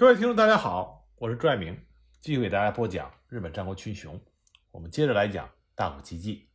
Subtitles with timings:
[0.00, 1.78] 各位听众，大家好，我是朱爱明，
[2.22, 4.18] 继续给大家播讲日本战国群雄。
[4.70, 6.48] 我们接着来讲大谷吉继。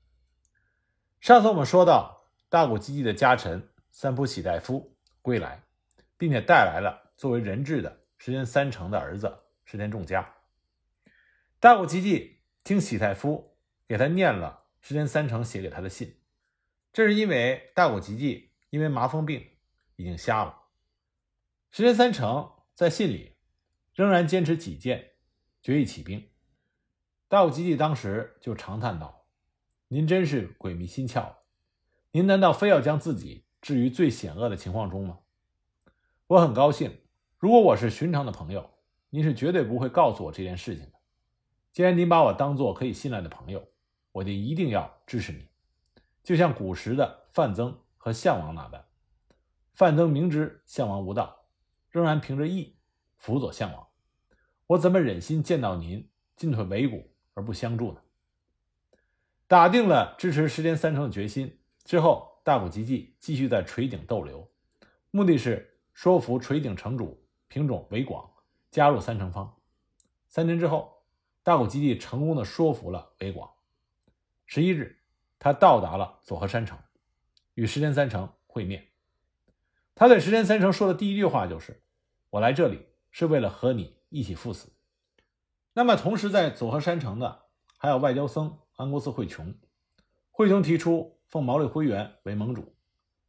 [1.21, 5.62] 上次我们说到，大谷吉继的家臣三浦喜大夫归来，
[6.18, 9.31] 并且带来了作为人质的石田三成的儿子
[9.64, 10.27] 石田重家。
[11.59, 13.55] 大谷吉继听喜太夫
[13.88, 16.20] 给他念了石田三成写给他的信，
[16.91, 19.48] 这是因为大谷吉继因为麻风病
[19.98, 20.64] 已经瞎了。
[21.70, 23.34] 石田三成在信里。
[23.96, 25.14] 仍然坚持己见，
[25.61, 26.29] 决意起兵。
[27.29, 29.25] 大谷吉继当时就长叹道
[29.88, 31.36] ：“您真是鬼迷心窍！
[32.11, 35.19] 您难道非要将自己置于最险恶的情况中吗？”
[36.28, 37.00] 我很高兴，
[37.38, 38.69] 如果我是寻常的朋友，
[39.11, 40.91] 您是绝对不会告诉我这件事情的。
[41.72, 43.66] 既然您把我当做可以信赖的朋友，
[44.11, 45.47] 我就一定要支持你。
[46.22, 48.86] 就像古时的范增和项王那般，
[49.73, 51.45] 范增明知项王无道，
[51.89, 52.77] 仍然凭着义
[53.17, 53.88] 辅佐项王。
[54.67, 58.02] 我怎么忍心见到您进退维谷而不相助呢？
[59.47, 64.49] 打定了支持石田三成的决心之后，大谷吉继继续在垂井逗留，
[65.11, 68.27] 目的是说服垂井城主平种维广
[68.71, 69.55] 加入三成方。
[70.27, 71.03] 三天之后，
[71.43, 73.52] 大谷吉继成功的说服了维广。
[74.47, 74.99] 十一日，
[75.38, 76.77] 他到达了佐贺山城，
[77.53, 78.88] 与石田三成会面。
[79.93, 81.83] 他对石田三成说的第一句话就是
[82.31, 84.71] ：“我来这里是为了和你。”一起赴死。
[85.73, 89.53] 那么，同时在佐贺山城的还有外交僧安国寺惠琼。
[90.31, 92.77] 惠琼提出奉毛利辉元为盟主，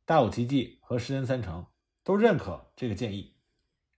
[0.04, 1.66] 大武吉继和石田三成
[2.04, 3.34] 都认可这个建议。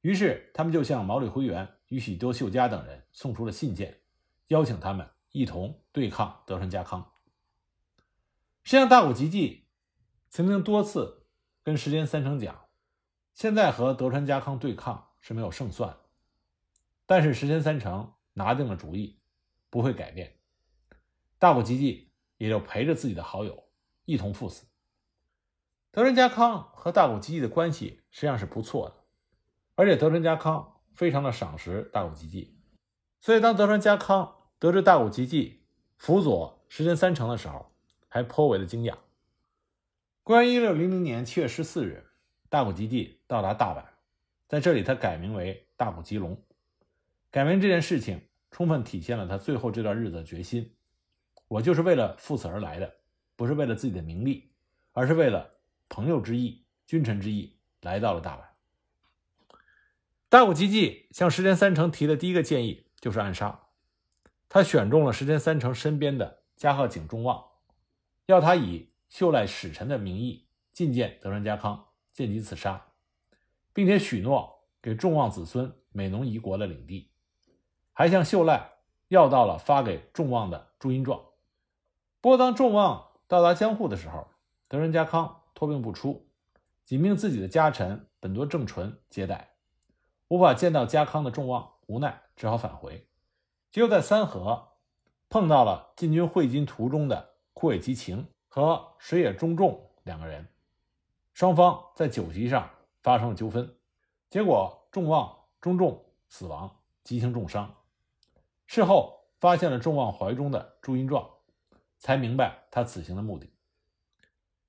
[0.01, 4.01] 于是，他们就向毛利辉元与许多秀家等人送出了信件，
[4.47, 7.13] 邀请他们一同对抗德川家康。
[8.63, 9.67] 实际上，大武吉继
[10.31, 11.27] 曾经多次
[11.63, 12.69] 跟石田三成讲，
[13.35, 15.95] 现在和德川家康对抗是没有胜算。
[17.05, 19.21] 但是石田三成拿定了主意，
[19.69, 20.39] 不会改变。
[21.39, 23.69] 大谷吉继也就陪着自己的好友
[24.07, 24.67] 一同赴死。
[25.91, 29.05] 德川家康和大谷吉继的关系实际上是不错的，
[29.75, 32.59] 而且德川家康非常的赏识大谷吉继，
[33.21, 35.67] 所以当德川家康得知大谷吉继
[35.99, 37.71] 辅佐石田三成的时候，
[38.09, 38.97] 还颇为的惊讶。
[40.23, 42.07] 公元一六零零年七月十四日，
[42.49, 43.98] 大谷吉继到达大阪，
[44.49, 46.43] 在这里他改名为大谷吉隆。
[47.31, 50.75] 改名这件事情，充分体现了他最后这段日子的决心。
[51.47, 52.97] 我就是为了赴死而来的，
[53.37, 54.51] 不是为了自己的名利，
[54.93, 55.59] 而是为了
[55.89, 58.41] 朋友之意、君臣之意，来到了大阪。
[60.31, 63.67] 大谷吉继向石田三成提的第一个建议就是暗杀。
[64.49, 67.45] 他选中了石田三成身边的加贺井重望，
[68.25, 72.88] 要他以秀赖使臣的名义觐见德川家康，见机刺杀，
[73.73, 77.11] 并且许诺给众望子孙美浓一国的领地。
[77.93, 78.73] 还向秀赖
[79.09, 81.21] 要到了发给众望的朱印状。
[82.21, 84.29] 不过，当众望到达江户的时候，
[84.69, 86.29] 德仁家康托病不出，
[86.85, 89.55] 仅命自己的家臣本多正纯接待。
[90.29, 93.09] 无法见到家康的众望，无奈只好返回。
[93.71, 94.69] 结果在三河
[95.29, 100.47] 碰到了进军会津途中的枯尾吉晴和水野忠重两个人，
[101.33, 102.71] 双方在酒席上
[103.09, 103.75] 发生了纠纷，
[104.29, 107.75] 结果众望中重死亡，吉晴重伤。
[108.67, 111.27] 事后发现了众望怀中的朱印状，
[111.97, 113.51] 才明白他此行的目的。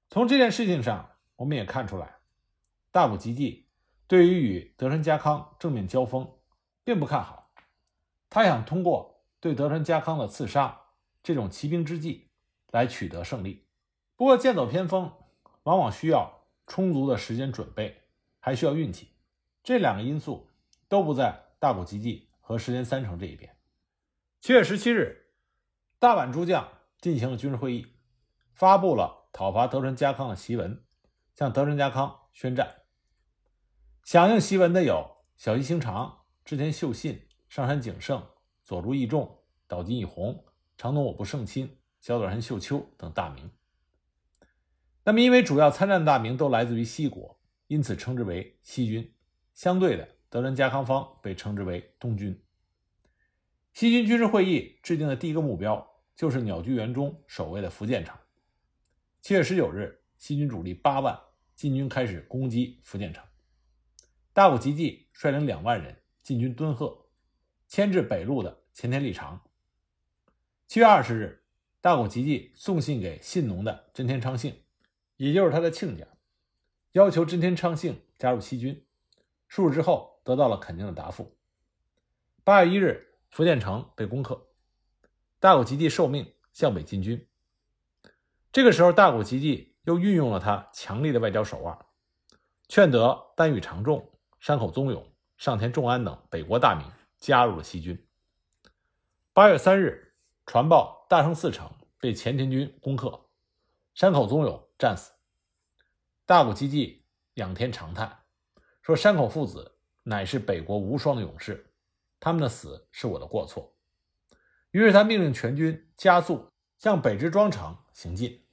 [0.10, 2.16] 从这件事情上，我们也看出来，
[2.92, 3.68] 大谷吉继
[4.08, 6.26] 对于与德川家康正面交锋
[6.86, 7.52] 并不看好，
[8.30, 10.80] 他想通过对德川家康的刺杀
[11.22, 12.30] 这种骑兵之计
[12.72, 13.68] 来取得胜利。
[14.16, 15.12] 不过剑走偏锋
[15.64, 18.02] 往往需要充足的时间准备，
[18.40, 19.10] 还需要运气，
[19.64, 20.50] 这两个因素
[20.88, 23.56] 都不在大谷吉继和石田三成这一边。
[24.42, 25.32] 七月十七日，
[26.00, 26.68] 大阪诸将
[27.00, 27.86] 进行了军事会议，
[28.54, 30.84] 发布了讨伐德川家康的檄文，
[31.36, 32.84] 向德川家康宣战。
[34.04, 38.26] 响应檄文的有小西行长、织田秀信、上杉景胜、
[38.64, 40.46] 佐助义重、岛津义弘、
[40.78, 43.52] 长野我部胜亲、小岛山秀秋等大名。
[45.04, 47.39] 那么，因为主要参战大名都来自于西国，
[47.70, 49.14] 因此称之为西军。
[49.54, 52.44] 相对的，德川家康方被称之为东军。
[53.74, 58.18] 西军军事会议制定的第一个目标就是鸟居元忠守卫的福建城。
[59.22, 61.18] 七月十九日，西军主力八万
[61.56, 63.24] 进军开始攻击福建城。
[64.34, 67.06] 大谷吉继率领两万人进军敦贺，
[67.68, 69.40] 牵制北路的前田利长。
[70.68, 71.44] 七月二十日，
[71.82, 74.56] 大谷吉继送信给信浓的真田昌幸，
[75.18, 76.08] 也就是他的亲家，
[76.94, 78.86] 要求真田昌幸加入西军。
[79.48, 81.38] 数日之后，得到了肯定的答复。
[82.44, 84.48] 八月一日，福建城被攻克，
[85.40, 87.28] 大谷吉继受命向北进军。
[88.52, 91.86] 这个时候，大谷吉继又运用了他强力的外交手腕，
[92.68, 98.08] 劝得丹羽长重、山口宗永、上田重安等北国大名加入了西军。
[99.34, 100.16] 八月三日，
[100.46, 103.30] 传报大胜四城被前田军攻克，
[103.94, 105.12] 山口宗永战死。
[106.30, 108.20] 大谷吉继仰天长叹，
[108.84, 111.74] 说：“山口父子乃是北国无双的勇士，
[112.20, 113.76] 他们的死是我的过错。”
[114.70, 117.76] 于是他命令全军加速向北之庄城。
[117.94, 118.46] 行进。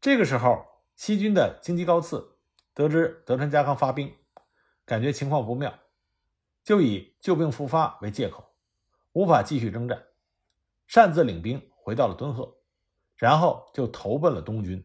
[0.00, 0.66] 这个时候，
[0.96, 2.36] 西军的京畿高次
[2.74, 4.12] 得知德川家康发兵，
[4.84, 5.72] 感觉情况不妙，
[6.64, 8.44] 就以旧病复发为借口，
[9.12, 10.04] 无法继续征战，
[10.88, 12.56] 擅自领兵回到了敦贺，
[13.14, 14.84] 然后就投奔了东军。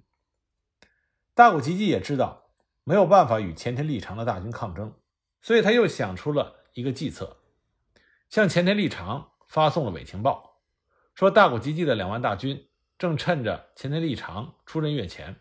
[1.34, 2.52] 大谷吉继也知道
[2.84, 4.94] 没有办法与前田利长的大军抗争，
[5.42, 7.38] 所以他又想出了一个计策，
[8.30, 10.62] 向前田利长发送了伪情报，
[11.16, 12.68] 说大谷吉继的两万大军。
[12.98, 15.36] 正趁着前田利长出阵越前，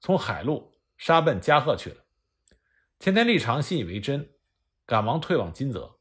[0.00, 1.96] 从海路杀奔加贺去了。
[2.98, 4.30] 前田利长信以为真，
[4.86, 5.98] 赶忙退往金泽。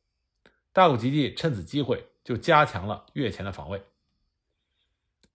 [0.71, 3.83] 大谷吉继趁此机会就加强了越前的防卫。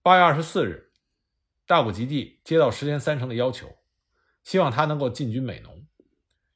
[0.01, 0.91] 八月二十四日，
[1.67, 3.77] 大谷吉继接到石田三成的要求，
[4.49, 5.85] 希望他能够进军美浓，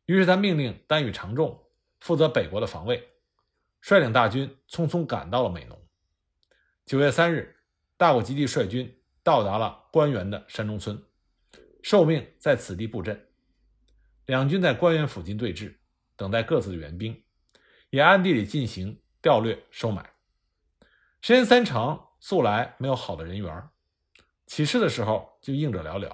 [0.08, 1.64] 于是他命令丹羽长重
[2.00, 3.08] 负责北国的防卫，
[3.82, 5.80] 率领大军匆匆赶到了美浓。
[6.88, 7.56] 九月三日，
[7.96, 9.00] 大谷吉地率军。
[9.22, 11.02] 到达了关原的山中村，
[11.84, 13.30] 受命在此地布阵。
[14.26, 15.78] 两军在关原附近对峙，
[16.16, 17.24] 等待各自的援兵，
[17.92, 20.14] 也暗地里进行调略收买。
[21.22, 23.70] 石田三成素来没有好的人缘，
[24.48, 26.12] 起事的时候就应者寥寥。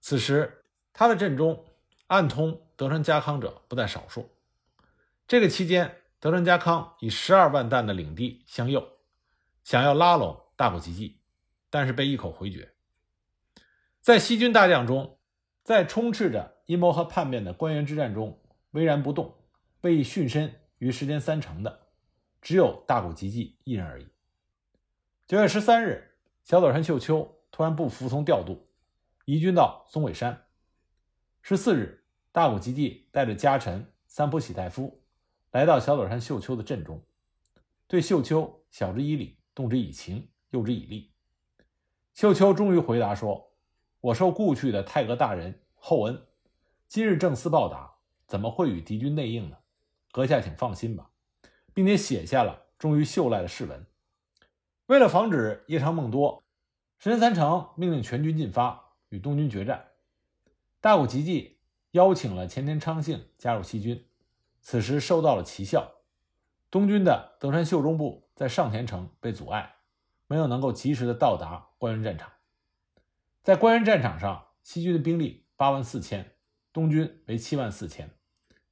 [0.00, 0.63] 此时
[0.94, 1.66] 他的阵中
[2.06, 4.30] 暗通德川家康者不在少数。
[5.28, 8.88] 这个期间，德川家康以十二万担的领地相诱，
[9.62, 11.20] 想要拉拢大谷吉继。
[11.68, 12.72] 但是被一口回绝。
[14.00, 15.18] 在西军大将中，
[15.64, 19.34] 在充斥着阴谋和叛变的关原之战中巍然不动、
[19.80, 21.88] 被殉身于时间三成的，
[22.40, 24.06] 只有大谷吉继一人而已。
[25.26, 26.12] 九月十三日，
[26.44, 28.68] 小岛山秀秋突然不服从调度，
[29.24, 30.43] 移军到松尾山。
[31.46, 32.02] 十四日，
[32.32, 35.02] 大谷吉地带着家臣三浦喜太夫
[35.50, 37.04] 来到小岛山秀秋的阵中，
[37.86, 41.12] 对秀秋晓之以理，动之以情，诱之以利。
[42.14, 43.52] 秀秋终于回答说
[44.00, 46.26] ：“我受故去的太阁大人厚恩，
[46.88, 47.94] 今日正思报答，
[48.26, 49.58] 怎么会与敌军内应呢？
[50.12, 51.10] 阁下请放心吧。”
[51.74, 53.86] 并且写下了忠于秀赖的誓文。
[54.86, 56.42] 为了防止夜长梦多，
[56.98, 59.88] 石田三成命令全军进发，与东军决战。
[60.84, 61.60] 大谷吉继
[61.92, 64.06] 邀请了前田昌幸加入西军，
[64.60, 66.02] 此时收到了奇效。
[66.70, 69.76] 东军的德川秀忠部在上田城被阻碍。
[70.26, 72.30] 没有能够及时的到达关原战场，
[73.42, 76.32] 在关原战场上，西军的兵力八万四千，
[76.70, 78.10] 东军为七万四千，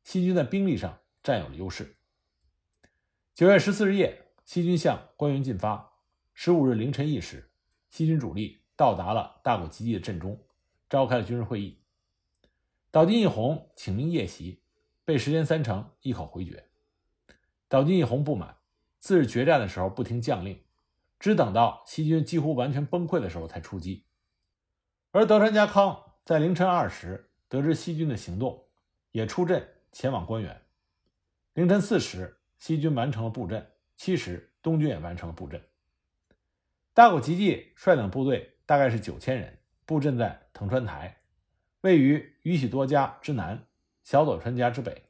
[0.04, 1.96] 西军在兵力上占有了优势。
[3.34, 5.94] 九月十四日夜，西军向关原进发。
[6.34, 7.50] 十五日凌晨一时，
[7.88, 10.38] 西军主力到达了大谷吉继的阵中，
[10.90, 11.78] 召开了军事会议。
[12.92, 14.60] 岛津义弘请命夜袭，
[15.02, 16.68] 被石田三成一口回绝。
[17.66, 18.58] 岛津义弘不满，
[19.00, 20.62] 次日决战的时候不听将令。
[21.18, 24.04] 只等到西军几乎完全崩溃的时候才出击，
[25.10, 28.66] 而德川家康在凌晨二时得知西军的行动，
[29.12, 30.60] 也出阵前往关原。
[31.54, 33.62] 凌晨四时，西军完成了布阵；
[33.96, 35.64] 七时，东军也完成了布阵。
[36.92, 41.21] 大谷吉继率领部队大概是九千人，布阵在藤川台，
[41.82, 43.66] 位于宇喜多家之南，
[44.04, 45.02] 小佐川家之北。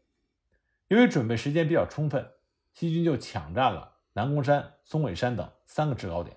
[0.89, 2.27] 由于准备时间比较充分，
[2.73, 3.97] 西军就抢占了。
[4.15, 6.35] 南宫山、松尾山等三个制高点，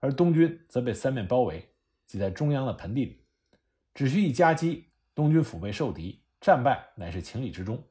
[0.00, 1.70] 而东军则被三面包围，
[2.06, 3.24] 挤在中央的盆地里。
[3.94, 7.82] 只需一夹击，东军腹背受敌，战败乃是情理之中。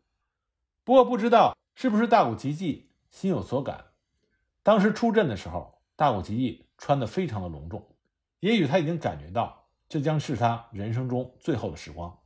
[0.83, 3.85] 不过，不知道是不是大谷吉继心有所感，
[4.61, 7.95] 当时出阵的时候，大谷吉继穿得非常的隆重，
[8.39, 9.60] 也许他已经感觉到
[9.91, 12.17] 这将是他人生中最后的时光。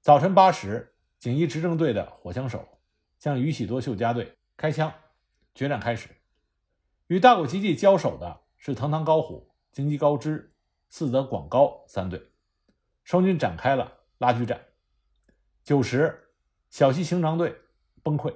[0.00, 2.80] 早晨八时，锦衣执政队的火枪手
[3.18, 4.90] 向宇喜多秀家队开枪。
[5.54, 6.08] 决战开始，
[7.08, 10.54] 与大谷吉继交手的是藤堂高虎、京畿高知、
[10.88, 12.30] 四泽广高三队，
[13.04, 14.58] 双军展开了拉锯战。
[15.62, 16.30] 九时，
[16.70, 17.54] 小西行长队
[18.02, 18.34] 崩溃，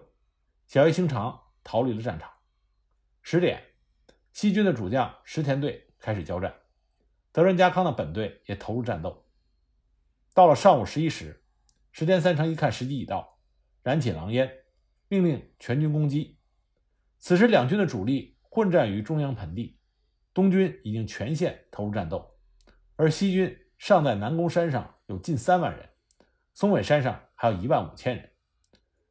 [0.67, 2.31] 小西行长逃离了战场。
[3.23, 3.65] 十点，
[4.35, 6.55] 西军的主将石田队开始交战，
[7.33, 9.25] 德川家康的本队也投入战斗。
[10.35, 11.43] 到了上午十一时，
[11.93, 13.39] 石田三成一看时机已到，
[13.83, 14.51] 燃起狼烟，
[15.09, 16.39] 命令全军攻击。
[17.19, 19.79] 此时两军的主力混战于中央盆地，
[20.33, 22.39] 东军已经全线投入战斗，
[22.97, 25.89] 而西军尚在南宫山上有近三万人，
[26.55, 28.31] 松尾山上还有一万五千人。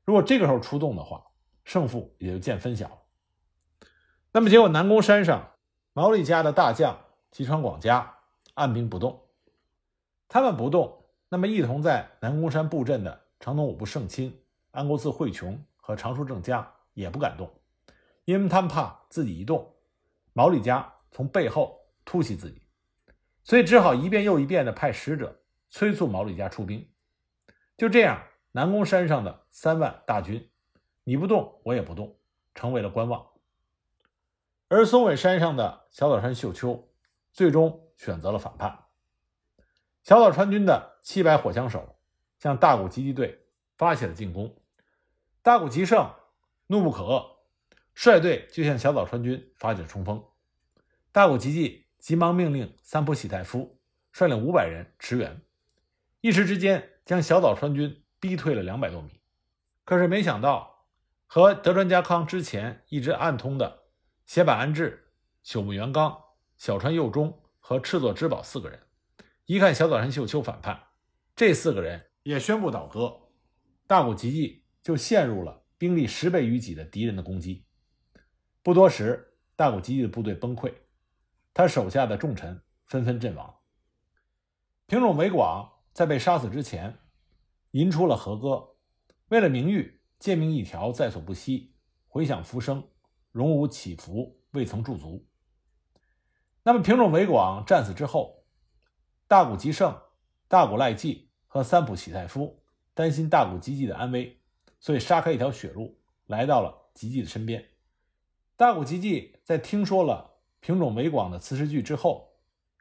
[0.03, 1.23] 如果这个时候出动的话，
[1.63, 2.97] 胜负也就见分晓了。
[4.31, 5.51] 那么结果，南宫山上
[5.93, 8.17] 毛利家的大将吉川广家
[8.55, 9.21] 按兵不动，
[10.27, 17.50] 他们不动，那么一同在南宫山布阵的长东五部胜亲、安国寺惠琼和长书正家也不敢动。
[18.25, 19.74] 因为他们怕自己一动，
[20.33, 22.62] 毛利家从背后突袭自己，
[23.43, 26.88] 所以只好一遍又一遍地派使者催促毛利家出兵。
[27.77, 28.21] 就这样，
[28.51, 30.50] 南宫山上的三万大军，
[31.03, 32.17] 你不动，我也不动，
[32.53, 33.25] 成为了观望。
[34.67, 36.88] 而松尾山上的小岛川秀秋，
[37.31, 38.86] 最终选择了反叛。
[40.03, 42.00] 小岛川军的七百火枪手
[42.39, 44.62] 向大谷吉继队发起了进攻，
[45.41, 46.13] 大谷吉胜
[46.67, 47.39] 怒不可遏。
[47.93, 50.24] 率队就向小岛川军发起了冲锋，
[51.12, 53.77] 大谷吉继急忙命令三浦喜太夫
[54.13, 55.41] 率领五百人驰援，
[56.21, 59.19] 一时之间将小岛川军逼退了两百多米。
[59.83, 60.86] 可是没想到，
[61.27, 63.83] 和德川家康之前一直暗通的
[64.25, 65.12] 胁坂安治、
[65.43, 66.21] 朽木元刚、
[66.60, 68.78] 小川佑忠和赤座之宝四个人，
[69.46, 70.78] 一看小岛川秀秋反叛，
[71.34, 73.32] 这四个人也宣布倒戈，
[73.88, 77.66] 大谷吉继就陷入了兵力十倍于己的敌人的攻击。
[78.62, 80.74] 不多时，大谷吉继的部队崩溃，
[81.54, 83.56] 他手下的重臣纷纷阵亡。
[84.86, 87.00] 平种为广在被杀死之前，
[87.72, 88.75] 吟出了和歌，
[89.30, 91.74] 为了名誉，贱命一条在所不惜，
[92.10, 92.86] 回响浮生，
[93.32, 95.25] 荣辱起伏未曾驻足。
[96.69, 98.43] 那么，平种维广战死之后，
[99.27, 99.99] 大谷吉胜、
[100.47, 102.61] 大谷赖继和三浦喜太夫
[102.93, 104.39] 担心大谷吉继的安危，
[104.79, 107.71] 所以杀开一条血路，来到了吉继的身边。
[108.55, 112.38] 大谷吉继在听说了平种维广的辞世剧之后，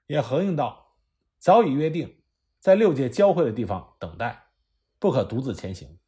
[0.07, 0.99] 也合应道
[1.41, 2.21] ：“早已约定，
[2.61, 4.49] 在六界交汇的地方等待，
[4.99, 5.99] 不可独自前行。”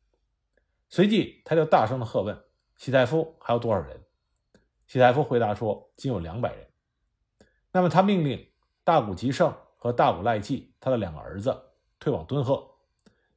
[0.90, 2.38] 随即，他就大声的喝问
[2.76, 4.04] ：“喜太夫还有多少人？”
[4.86, 6.66] 喜太夫回答说：“仅有两百人。”
[7.72, 8.48] 那么，他命令
[8.84, 11.56] 大谷吉胜和大谷赖继他的两个儿子
[11.98, 12.70] 退往敦贺，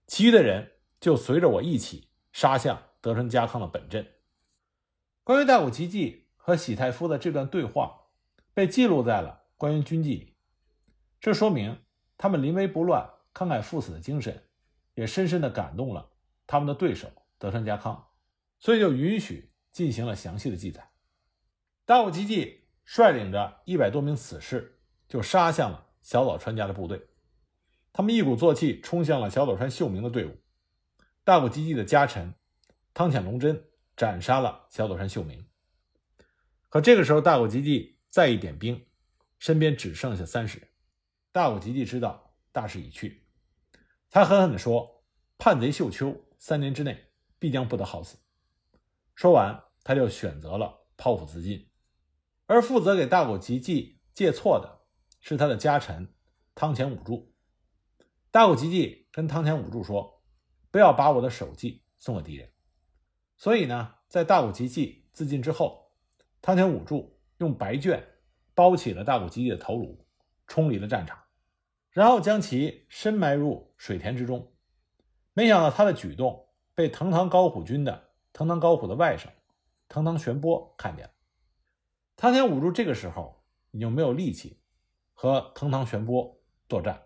[0.07, 4.07] 其余的人就随着我一起杀向德川家康的本阵。
[5.23, 6.21] 关于大谷吉继。
[6.45, 8.07] 和喜太夫的这段对话
[8.53, 10.35] 被记录在了《关于军纪》里，
[11.21, 11.81] 这说明
[12.17, 14.43] 他们临危不乱、慷慨赴死的精神，
[14.93, 16.09] 也深深地感动了
[16.45, 18.09] 他们的对手德川家康，
[18.59, 20.91] 所以就允许进行了详细的记载。
[21.85, 27.07] 大谷吉继率领着一百多名死士，就杀向了小岛川家的部队，
[27.91, 30.37] 他们一鼓作气冲向了小岛川秀明的队伍。
[31.23, 32.33] 大谷吉继的家臣
[32.93, 35.45] 汤浅龙真斩杀了小岛川秀明。
[36.67, 38.85] 可这个时候，大谷吉继再一点兵，
[39.39, 40.67] 身边只剩下三十人。
[41.31, 43.25] 大谷吉继知道大势已去，
[44.09, 45.03] 他狠狠地说
[45.39, 47.05] ：“叛贼秀秋三年之内
[47.39, 48.17] 必将不得好死。”
[49.15, 51.69] 说完，他就选择了剖腹自尽。
[52.53, 54.81] 而负责给大谷吉继借错的
[55.19, 56.13] 是他的家臣
[56.53, 57.33] 汤前武助。
[58.29, 60.21] 大谷吉继跟汤前武助说
[60.69, 62.51] ：“不要把我的首级送给敌人。”
[63.37, 65.91] 所以呢，在大谷吉继自尽之后。
[66.43, 68.03] 汤田武助用白绢
[68.53, 70.05] 包起了大谷吉继的头颅，
[70.45, 71.17] 冲离了战场，
[71.89, 74.53] 然后将其深埋入水田之中。
[75.33, 79.29] 没想到他的举动被藤堂高虎军的藤堂高虎的外甥
[79.87, 81.12] 藤堂玄波看见了。
[82.23, 84.57] 汤田武助这个时候已经没有力气
[85.13, 86.39] 和藤堂玄波
[86.69, 87.03] 作战，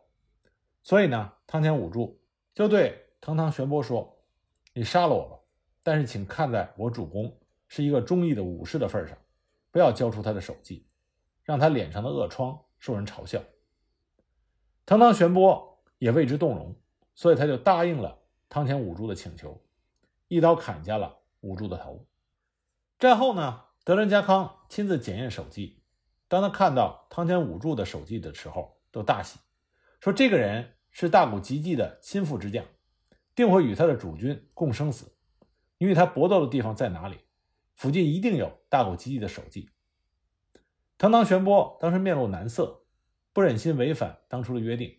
[0.83, 2.21] 所以呢，汤田武助
[2.53, 4.23] 就对藤堂玄波说
[4.75, 5.39] ：“你杀了我吧，
[5.81, 7.35] 但是请看在我主公
[7.67, 9.17] 是一个忠义的武士的份上。”
[9.73, 10.87] 不要交出他的首级，
[11.41, 13.41] 让他脸上的恶疮受人嘲笑。
[14.85, 16.75] 藤堂玄波也为之动容，
[17.15, 18.19] 所以他就答应了
[18.49, 19.65] 汤田武助的请求，
[20.27, 22.05] 一刀砍下了武助的头。
[22.99, 25.81] 战后呢，德川家康亲自检验手记，
[26.27, 29.39] 当他看到汤田武助的手记的时候，都大喜，
[29.99, 32.65] 说这个人是大谷吉继的心腹之将，
[33.35, 35.13] 定会与他的主君共生死。
[35.77, 37.19] 因为他搏斗的地方在哪里？
[37.75, 39.69] 附近一定有大谷吉继的首级。
[40.97, 42.81] 藤堂玄波当时面露难色，
[43.31, 44.97] 不忍心违反当初的约定，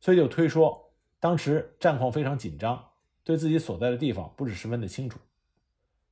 [0.00, 2.92] 所以就推说当时战况非常紧张，
[3.22, 5.18] 对自己所在的地方不是十分的清楚。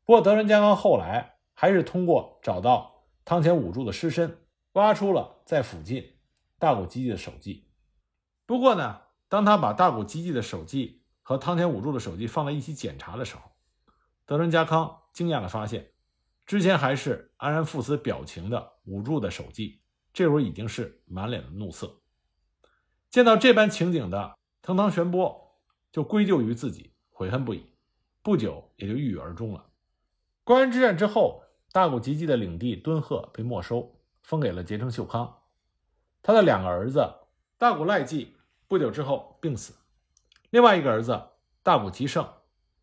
[0.05, 2.92] 不过德川家康后来还是通过找到
[3.25, 4.39] 汤前武助的尸身，
[4.73, 6.17] 挖出了在附近
[6.59, 7.69] 大谷吉继的首级。
[8.47, 13.43] 不过呢，当他把大谷吉继的首级和汤前武助的首级放在一起检查的时候，
[14.27, 15.89] 德川家康惊讶地发现。
[16.45, 19.81] 之前还是安然赴死表情的武住的首级，
[20.13, 22.01] 这会儿已经是满脸的怒色。
[23.11, 25.61] 见到这般情景的藤堂玄波，
[25.93, 27.73] 就归咎于自己，悔恨不已，
[28.23, 29.67] 不久也就郁郁而终了。
[30.43, 35.43] 关原之战之后，大谷吉继的领地敦贺被没收，封给了结城秀康。
[36.23, 37.13] 他的两个儿子
[37.59, 38.37] 大谷赖继
[38.69, 39.75] 不久之后病死，
[40.51, 41.21] 另外一个儿子
[41.63, 42.31] 大谷吉胜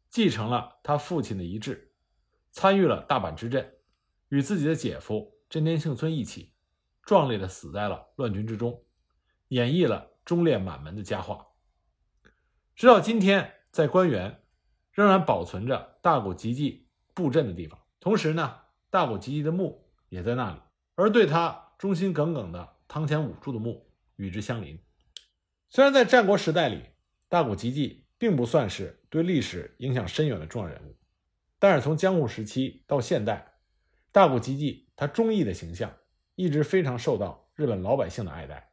[0.10, 1.94] 继承了他父亲的遗志，
[2.52, 3.76] 参与了大阪之阵，
[4.30, 6.52] 与自己的姐夫真田幸村一起，
[7.04, 8.84] 壮烈的死在了乱军之中，
[9.48, 10.08] 演绎了。
[10.26, 11.48] 忠烈满门的佳话，
[12.76, 14.44] 直到今天，在关原
[14.92, 17.80] 仍然保存着大谷吉继布阵的地方。
[18.00, 18.56] 同时呢，
[18.90, 20.60] 大谷吉继的墓也在那里，
[20.96, 24.80] 而对他忠心耿耿的汤前武助的墓与之相邻。
[25.70, 26.84] 虽然在战国时代里，
[27.28, 30.96] 大谷吉继并不算是对历史影响深远的重要人物，
[31.60, 33.54] 但是从江户时期到现代，
[34.12, 35.94] 大谷吉继他忠义的形象
[36.36, 38.69] 一直非常受到日本老百姓的爱戴。